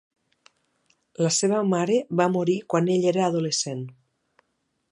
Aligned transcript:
La 1.25 1.31
seva 1.35 1.59
mare 1.73 1.99
va 2.21 2.27
morir 2.37 2.57
quan 2.75 2.89
ell 2.95 3.05
era 3.13 3.27
adolescent. 3.27 3.85